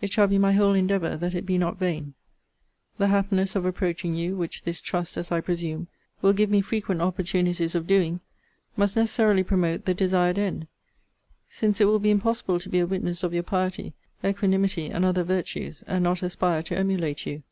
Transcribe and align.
It 0.00 0.10
shall 0.10 0.26
be 0.26 0.38
my 0.38 0.54
whole 0.54 0.74
endeavour 0.74 1.16
that 1.16 1.36
it 1.36 1.46
be 1.46 1.56
not 1.56 1.78
vain. 1.78 2.14
The 2.98 3.06
happiness 3.06 3.54
of 3.54 3.64
approaching 3.64 4.12
you, 4.16 4.34
which 4.36 4.64
this 4.64 4.80
trust, 4.80 5.16
as 5.16 5.30
I 5.30 5.40
presume, 5.40 5.86
will 6.20 6.32
give 6.32 6.50
me 6.50 6.60
frequent 6.60 7.00
opportunities 7.00 7.76
of 7.76 7.86
doing, 7.86 8.18
must 8.76 8.96
necessarily 8.96 9.44
promote 9.44 9.84
the 9.84 9.94
desired 9.94 10.36
end: 10.36 10.66
since 11.48 11.80
it 11.80 11.84
will 11.84 12.00
be 12.00 12.10
impossible 12.10 12.58
to 12.58 12.68
be 12.68 12.80
a 12.80 12.88
witness 12.88 13.22
of 13.22 13.32
your 13.32 13.44
piety, 13.44 13.92
equanimity, 14.24 14.86
and 14.86 15.04
other 15.04 15.22
virtues, 15.22 15.84
and 15.86 16.02
not 16.02 16.24
aspire 16.24 16.64
to 16.64 16.76
emulate 16.76 17.24
you. 17.24 17.44